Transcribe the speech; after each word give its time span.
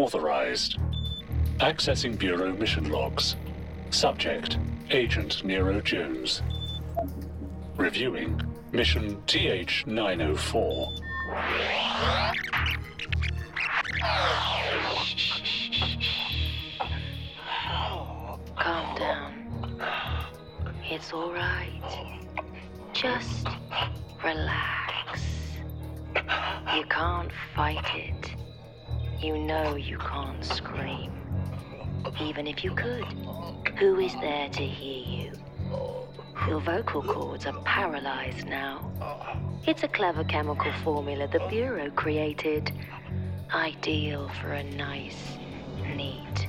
Authorized. 0.00 0.78
Accessing 1.58 2.18
Bureau 2.18 2.54
mission 2.54 2.88
logs. 2.88 3.36
Subject 3.90 4.56
Agent 4.90 5.44
Nero 5.44 5.78
Jones. 5.82 6.40
Reviewing 7.76 8.40
Mission 8.72 9.22
TH 9.26 9.86
904. 9.86 10.94
Calm 18.56 18.96
down. 18.96 19.76
It's 20.90 21.12
all 21.12 21.30
right. 21.30 22.16
Just 22.94 23.46
relax. 24.24 25.20
You 26.74 26.84
can't 26.88 27.30
fight 27.54 27.84
it. 27.94 28.34
You 29.20 29.36
know 29.36 29.74
you 29.76 29.98
can't 29.98 30.42
scream. 30.42 31.12
Even 32.22 32.46
if 32.46 32.64
you 32.64 32.74
could, 32.74 33.04
who 33.78 33.98
is 33.98 34.14
there 34.14 34.48
to 34.48 34.62
hear 34.62 35.04
you? 35.04 35.32
Your 36.48 36.60
vocal 36.60 37.02
cords 37.02 37.44
are 37.44 37.60
paralyzed 37.64 38.46
now. 38.46 38.90
It's 39.66 39.82
a 39.82 39.88
clever 39.88 40.24
chemical 40.24 40.72
formula 40.82 41.28
the 41.28 41.40
Bureau 41.50 41.90
created. 41.90 42.72
Ideal 43.52 44.30
for 44.40 44.52
a 44.54 44.62
nice, 44.62 45.36
neat, 45.94 46.48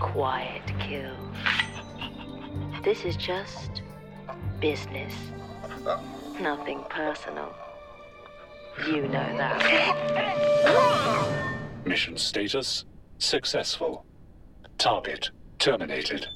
quiet 0.00 0.62
kill. 0.78 1.16
This 2.84 3.04
is 3.04 3.16
just 3.16 3.82
business. 4.60 5.14
Nothing 6.40 6.84
personal. 6.88 7.52
You 8.86 9.08
know 9.08 9.36
that. 9.36 10.90
Mission 11.84 12.16
status 12.16 12.84
successful. 13.18 14.06
Target 14.78 15.30
terminated. 15.58 16.26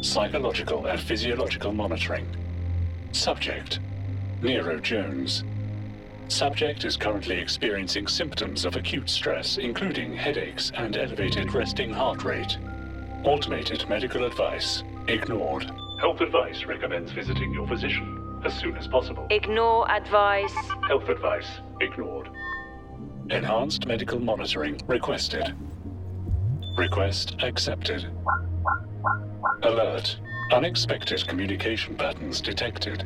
Psychological 0.00 0.86
and 0.86 0.98
physiological 0.98 1.72
monitoring. 1.72 2.26
Subject 3.12 3.78
Nero 4.42 4.80
Jones. 4.80 5.44
Subject 6.26 6.84
is 6.84 6.96
currently 6.96 7.38
experiencing 7.38 8.08
symptoms 8.08 8.64
of 8.64 8.74
acute 8.74 9.08
stress, 9.08 9.58
including 9.58 10.12
headaches 10.14 10.72
and 10.74 10.96
elevated 10.96 11.52
resting 11.54 11.92
heart 11.92 12.24
rate. 12.24 12.58
Automated 13.22 13.88
medical 13.88 14.24
advice 14.24 14.82
ignored. 15.06 15.70
Health 16.00 16.20
advice 16.20 16.64
recommends 16.64 17.12
visiting 17.12 17.52
your 17.52 17.68
physician 17.68 18.40
as 18.44 18.58
soon 18.58 18.76
as 18.76 18.88
possible. 18.88 19.26
Ignore 19.30 19.88
advice. 19.90 20.54
Health 20.88 21.08
advice 21.08 21.46
ignored. 21.80 22.28
Enhanced 23.30 23.86
medical 23.86 24.18
monitoring 24.18 24.80
requested. 24.86 25.54
Request 26.76 27.36
accepted. 27.42 28.10
Alert. 29.62 30.18
Unexpected 30.52 31.26
communication 31.28 31.94
patterns 31.94 32.40
detected. 32.40 33.04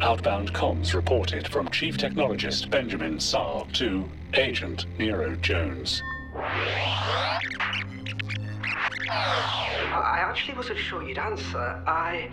Outbound 0.00 0.52
comms 0.52 0.92
reported 0.92 1.46
from 1.46 1.68
Chief 1.70 1.96
Technologist 1.96 2.68
Benjamin 2.68 3.20
Saar 3.20 3.64
to 3.74 4.08
Agent 4.34 4.86
Nero 4.98 5.36
Jones. 5.36 6.02
I 6.36 7.38
actually 10.20 10.54
wasn't 10.54 10.78
sure 10.78 11.06
you'd 11.08 11.18
answer. 11.18 11.82
I. 11.86 12.28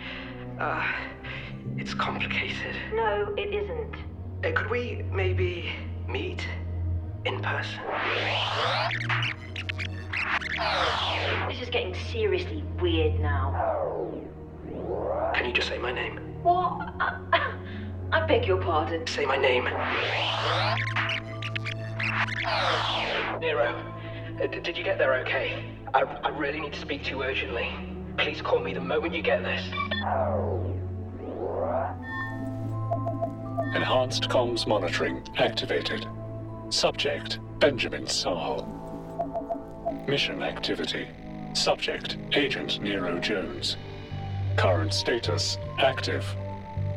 Uh. 0.58 0.84
It's 1.76 1.94
complicated. 1.94 2.74
No, 2.94 3.32
it 3.36 3.54
isn't. 3.54 3.94
Uh, 4.44 4.50
could 4.52 4.70
we 4.70 5.04
maybe 5.12 5.70
meet 6.08 6.44
in 7.24 7.40
person? 7.40 7.80
This 11.48 11.60
is 11.60 11.68
getting 11.70 11.94
seriously 12.10 12.64
weird 12.80 13.20
now. 13.20 14.10
Can 15.34 15.46
you 15.46 15.52
just 15.52 15.68
say 15.68 15.78
my 15.78 15.92
name? 15.92 16.18
What? 16.42 16.94
I, 17.00 17.54
I 18.12 18.26
beg 18.26 18.46
your 18.46 18.58
pardon. 18.58 19.06
Say 19.06 19.24
my 19.26 19.36
name. 19.36 19.64
Nero, 23.40 23.74
uh, 24.42 24.46
did 24.46 24.76
you 24.76 24.84
get 24.84 24.98
there 24.98 25.14
okay? 25.16 25.64
I, 25.94 26.02
I 26.02 26.28
really 26.30 26.60
need 26.60 26.72
to 26.72 26.80
speak 26.80 27.04
to 27.04 27.10
you 27.10 27.22
urgently. 27.22 27.72
Please 28.18 28.42
call 28.42 28.60
me 28.60 28.72
the 28.72 28.80
moment 28.80 29.14
you 29.14 29.22
get 29.22 29.42
this. 29.42 29.64
Enhanced 33.74 34.28
comms 34.28 34.66
monitoring 34.66 35.22
activated. 35.38 36.06
Subject 36.72 37.38
Benjamin 37.58 38.06
Saar. 38.06 38.66
Mission 40.08 40.42
activity. 40.42 41.06
Subject 41.52 42.16
Agent 42.32 42.80
Nero 42.80 43.18
Jones. 43.18 43.76
Current 44.56 44.94
status 44.94 45.58
active. 45.78 46.24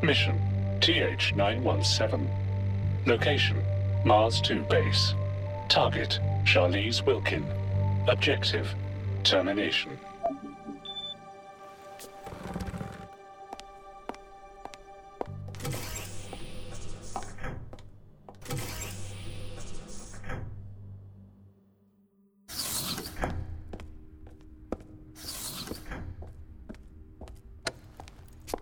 Mission 0.02 0.40
TH 0.80 1.36
917. 1.36 2.30
Location 3.06 3.62
Mars 4.06 4.40
2 4.40 4.62
base. 4.62 5.14
Target 5.68 6.20
Charlize 6.46 7.06
Wilkin. 7.06 7.46
Objective 8.08 8.74
termination. 9.26 10.00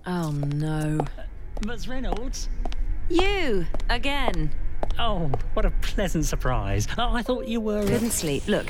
Oh 0.05 0.31
no. 0.31 0.99
Ms. 1.65 1.87
Reynolds? 1.87 2.49
You! 3.09 3.65
Again! 3.89 4.51
Oh, 4.99 5.31
what 5.53 5.65
a 5.65 5.71
pleasant 5.81 6.25
surprise. 6.25 6.87
Oh, 6.97 7.13
I 7.13 7.21
thought 7.21 7.47
you 7.47 7.61
were. 7.61 7.83
Couldn't 7.85 8.11
sleep. 8.11 8.47
Look, 8.47 8.67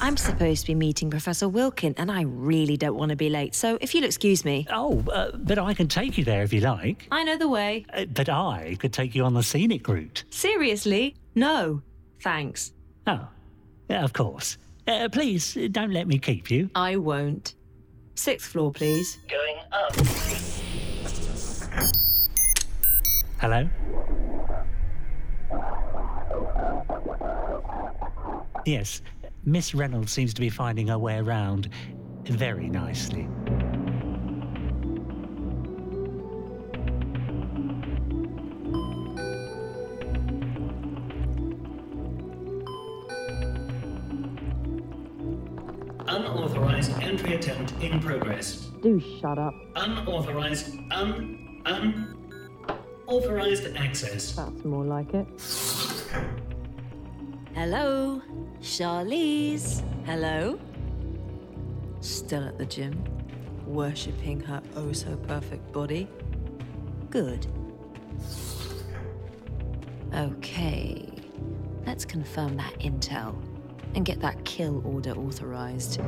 I'm 0.00 0.16
supposed 0.16 0.62
to 0.62 0.66
be 0.68 0.74
meeting 0.74 1.10
Professor 1.10 1.48
Wilkin, 1.48 1.94
and 1.96 2.10
I 2.10 2.22
really 2.22 2.76
don't 2.76 2.96
want 2.96 3.10
to 3.10 3.16
be 3.16 3.28
late, 3.28 3.54
so 3.54 3.76
if 3.80 3.94
you'll 3.94 4.04
excuse 4.04 4.44
me. 4.44 4.66
Oh, 4.70 5.04
uh, 5.12 5.36
but 5.36 5.58
I 5.58 5.74
can 5.74 5.88
take 5.88 6.16
you 6.16 6.24
there 6.24 6.42
if 6.42 6.52
you 6.52 6.60
like. 6.60 7.06
I 7.10 7.24
know 7.24 7.36
the 7.36 7.48
way. 7.48 7.86
Uh, 7.92 8.04
but 8.06 8.28
I 8.28 8.76
could 8.78 8.92
take 8.92 9.14
you 9.14 9.24
on 9.24 9.34
the 9.34 9.42
scenic 9.42 9.86
route. 9.88 10.24
Seriously? 10.30 11.16
No. 11.34 11.82
Thanks. 12.20 12.72
Oh, 13.06 13.28
yeah, 13.88 14.04
of 14.04 14.12
course. 14.12 14.58
Uh, 14.86 15.08
please, 15.10 15.56
uh, 15.56 15.68
don't 15.70 15.92
let 15.92 16.06
me 16.06 16.18
keep 16.18 16.50
you. 16.50 16.70
I 16.74 16.96
won't. 16.96 17.54
Sixth 18.14 18.50
floor, 18.50 18.72
please. 18.72 19.18
Going 19.28 19.56
up. 19.72 20.51
Hello? 23.42 23.68
Yes, 28.64 29.02
Miss 29.44 29.74
Reynolds 29.74 30.12
seems 30.12 30.32
to 30.34 30.40
be 30.40 30.48
finding 30.48 30.86
her 30.86 30.96
way 30.96 31.18
around 31.18 31.68
very 32.22 32.68
nicely. 32.68 33.28
Unauthorized 46.06 46.92
entry 47.02 47.34
attempt 47.34 47.72
in 47.82 47.98
progress. 47.98 48.68
Do 48.84 49.00
shut 49.00 49.36
up. 49.36 49.52
Unauthorized, 49.74 50.78
un, 50.92 51.60
un, 51.66 52.21
authorized 53.12 53.76
access. 53.76 54.32
That's 54.32 54.64
more 54.64 54.84
like 54.84 55.12
it. 55.12 55.26
Hello? 57.54 58.22
Charlize? 58.60 59.82
Hello? 60.06 60.58
Still 62.00 62.44
at 62.44 62.56
the 62.56 62.64
gym? 62.64 63.04
Worshipping 63.66 64.40
her 64.40 64.62
oh 64.76 64.92
so 64.92 65.16
perfect 65.16 65.70
body? 65.72 66.08
Good. 67.10 67.46
Okay. 70.14 71.08
Let's 71.86 72.06
confirm 72.06 72.56
that 72.56 72.72
intel 72.80 73.36
and 73.94 74.06
get 74.06 74.20
that 74.20 74.42
kill 74.44 74.82
order 74.86 75.12
authorized. 75.12 76.00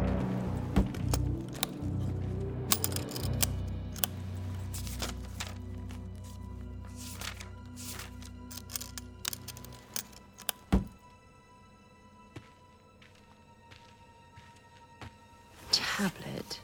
Tablet. 16.14 16.61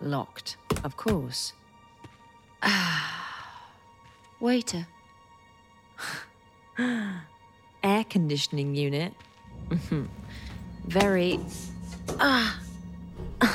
Locked, 0.00 0.56
of 0.84 0.96
course. 0.96 1.52
Ah. 2.62 3.72
Waiter. 4.40 4.86
air 7.82 8.04
conditioning 8.08 8.74
unit. 8.74 9.14
Very. 10.86 11.40
Ah! 12.20 12.60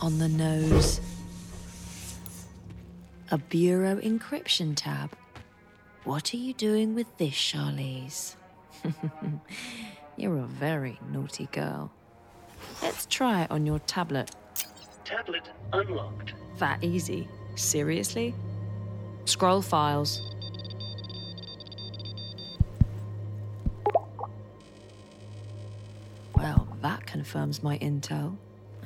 on 0.00 0.18
the 0.18 0.28
nose. 0.28 1.00
A 3.30 3.38
bureau 3.38 3.96
encryption 3.96 4.74
tab. 4.74 5.12
What 6.04 6.32
are 6.32 6.38
you 6.38 6.54
doing 6.54 6.94
with 6.94 7.06
this, 7.18 7.34
Charlize? 7.34 8.36
You're 10.16 10.38
a 10.38 10.46
very 10.46 10.98
naughty 11.12 11.48
girl. 11.52 11.90
Let's 12.82 13.06
try 13.06 13.42
it 13.42 13.50
on 13.50 13.66
your 13.66 13.78
tablet. 13.80 14.30
Tablet 15.04 15.50
unlocked. 15.72 16.34
That 16.58 16.82
easy. 16.82 17.28
Seriously? 17.54 18.34
Scroll 19.24 19.62
files. 19.62 20.22
Well, 26.36 26.68
that 26.82 27.04
confirms 27.06 27.62
my 27.62 27.78
intel. 27.78 28.36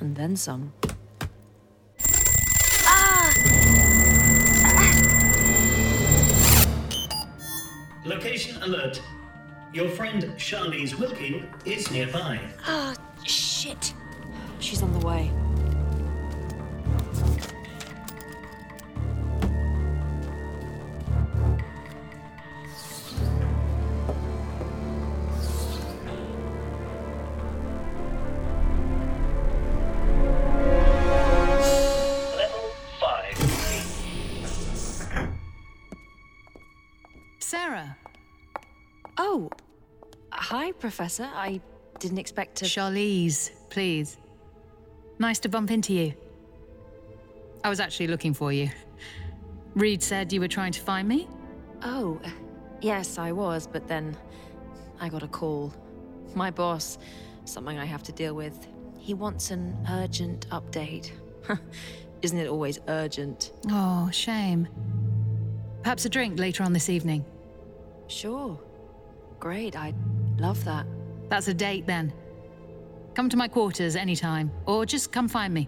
And 0.00 0.16
then 0.16 0.36
some. 0.36 0.72
Ah. 2.86 3.32
Location 8.04 8.62
alert. 8.62 9.00
Your 9.72 9.88
friend 9.88 10.22
Charlize 10.36 10.98
Wilkin 10.98 11.48
is 11.64 11.90
nearby. 11.90 12.40
Ah, 12.66 12.94
shit. 13.24 13.94
She's 14.58 14.82
on 14.82 14.92
the 14.92 15.06
way. 15.06 15.30
Level 32.36 32.70
5. 33.00 33.36
Sarah, 37.38 37.96
Oh, 39.18 39.50
hi, 40.32 40.72
Professor. 40.72 41.28
I 41.34 41.60
didn't 42.02 42.18
expect 42.18 42.56
to. 42.56 42.64
Charlize, 42.64 43.52
please. 43.70 44.18
Nice 45.20 45.38
to 45.38 45.48
bump 45.48 45.70
into 45.70 45.92
you. 45.94 46.12
I 47.62 47.68
was 47.68 47.78
actually 47.78 48.08
looking 48.08 48.34
for 48.34 48.52
you. 48.52 48.70
Reed 49.74 50.02
said 50.02 50.32
you 50.32 50.40
were 50.40 50.48
trying 50.48 50.72
to 50.72 50.80
find 50.80 51.08
me? 51.08 51.28
oh, 51.84 52.20
yes, 52.80 53.18
I 53.18 53.32
was, 53.32 53.66
but 53.66 53.88
then 53.88 54.16
I 55.00 55.08
got 55.08 55.24
a 55.24 55.28
call. 55.28 55.72
My 56.34 56.50
boss, 56.50 56.98
something 57.44 57.76
I 57.76 57.84
have 57.84 58.04
to 58.04 58.12
deal 58.12 58.34
with. 58.34 58.68
He 58.98 59.14
wants 59.14 59.50
an 59.50 59.76
urgent 59.90 60.48
update. 60.50 61.10
Isn't 62.22 62.38
it 62.38 62.46
always 62.48 62.78
urgent? 62.86 63.52
Oh, 63.68 64.08
shame. 64.12 64.68
Perhaps 65.82 66.04
a 66.04 66.08
drink 66.08 66.38
later 66.38 66.62
on 66.62 66.72
this 66.72 66.88
evening. 66.88 67.24
Sure. 68.06 68.60
Great, 69.40 69.76
I'd 69.76 69.96
love 70.38 70.64
that. 70.64 70.86
That's 71.32 71.48
a 71.48 71.54
date 71.54 71.86
then. 71.86 72.12
Come 73.14 73.30
to 73.30 73.38
my 73.38 73.48
quarters 73.48 73.96
anytime, 73.96 74.50
or 74.66 74.84
just 74.84 75.12
come 75.12 75.28
find 75.28 75.54
me. 75.54 75.66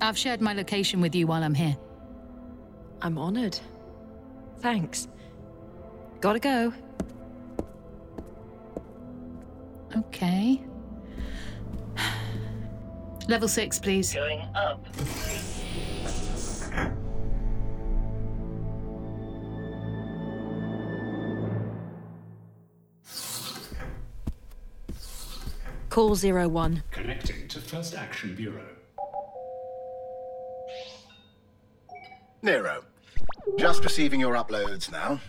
I've 0.00 0.16
shared 0.16 0.40
my 0.40 0.52
location 0.52 1.00
with 1.00 1.16
you 1.16 1.26
while 1.26 1.42
I'm 1.42 1.52
here. 1.52 1.76
I'm 3.02 3.18
honored. 3.18 3.58
Thanks. 4.60 5.08
Gotta 6.20 6.38
go. 6.38 6.72
Okay. 9.96 10.62
Level 13.28 13.48
six, 13.48 13.80
please. 13.80 14.14
Going 14.14 14.42
up. 14.54 14.86
Call 25.94 26.16
zero 26.16 26.48
one. 26.48 26.82
Connecting 26.90 27.46
to 27.46 27.60
First 27.60 27.94
Action 27.94 28.34
Bureau. 28.34 28.66
Nero, 32.42 32.82
just 33.56 33.84
receiving 33.84 34.18
your 34.18 34.34
uploads 34.34 34.90
now. 34.90 35.20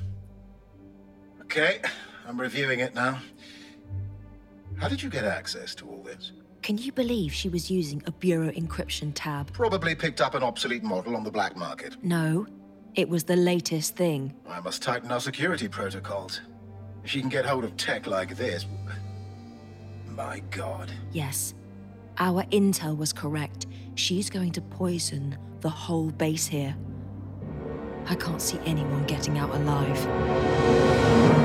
Okay, 1.43 1.81
I'm 2.27 2.41
reviewing 2.41 2.79
it 2.79 2.95
now. 2.95 3.19
How 4.77 4.87
did 4.87 5.03
you 5.03 5.11
get 5.11 5.23
access 5.23 5.75
to 5.75 5.87
all 5.87 6.01
this? 6.01 6.31
Can 6.63 6.79
you 6.79 6.91
believe 6.91 7.31
she 7.31 7.47
was 7.47 7.69
using 7.69 8.01
a 8.07 8.11
bureau 8.11 8.49
encryption 8.49 9.11
tab? 9.13 9.53
Probably 9.53 9.93
picked 9.93 10.19
up 10.19 10.33
an 10.33 10.41
obsolete 10.41 10.81
model 10.81 11.15
on 11.15 11.23
the 11.23 11.29
black 11.29 11.55
market. 11.55 11.95
No, 12.03 12.47
it 12.95 13.07
was 13.07 13.23
the 13.23 13.35
latest 13.35 13.95
thing. 13.95 14.33
I 14.49 14.61
must 14.61 14.81
tighten 14.81 15.11
our 15.11 15.19
security 15.19 15.67
protocols. 15.67 16.41
If 17.03 17.11
she 17.11 17.19
can 17.21 17.29
get 17.29 17.45
hold 17.45 17.65
of 17.65 17.77
tech 17.77 18.07
like 18.07 18.35
this. 18.35 18.65
My 20.15 20.41
god. 20.49 20.91
Yes, 21.11 21.53
our 22.17 22.43
intel 22.45 22.95
was 22.97 23.11
correct. 23.11 23.65
She's 23.95 24.29
going 24.29 24.53
to 24.53 24.61
poison 24.61 25.37
the 25.59 25.69
whole 25.69 26.09
base 26.09 26.47
here. 26.47 26.75
I 28.07 28.15
can't 28.15 28.41
see 28.41 28.59
anyone 28.65 29.03
getting 29.07 29.37
out 29.37 29.53
alive. 29.53 31.44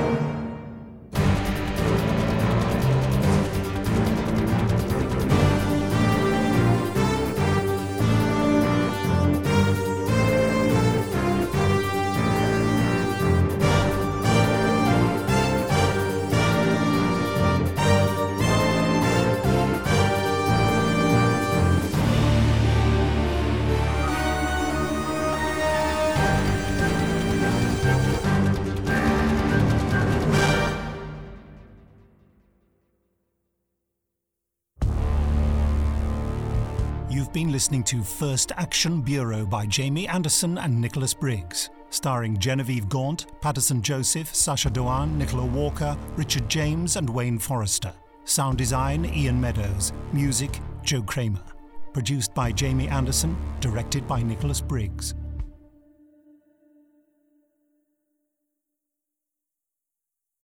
You've 37.31 37.45
been 37.45 37.53
listening 37.53 37.85
to 37.85 38.03
First 38.03 38.51
Action 38.57 39.03
Bureau 39.03 39.47
by 39.47 39.65
Jamie 39.65 40.09
Anderson 40.09 40.59
and 40.59 40.81
Nicholas 40.81 41.15
Briggs, 41.15 41.71
starring 41.91 42.37
Genevieve 42.37 42.89
Gaunt, 42.89 43.27
Paterson 43.41 43.81
Joseph, 43.83 44.35
Sacha 44.35 44.69
Dhawan, 44.69 45.15
Nicola 45.15 45.47
Walker, 45.47 45.97
Richard 46.17 46.49
James, 46.49 46.97
and 46.97 47.09
Wayne 47.09 47.39
Forester. 47.39 47.93
Sound 48.25 48.59
design 48.59 49.05
Iain 49.05 49.41
Meadows. 49.41 49.93
Music 50.13 50.59
Joe 50.83 51.03
Kraemer. 51.03 51.45
Produced 51.93 52.35
by 52.35 52.51
Jamie 52.51 52.89
Anderson, 52.89 53.37
directed 53.61 54.09
by 54.09 54.25
Nicholas 54.25 54.61
Briggs. 54.61 55.15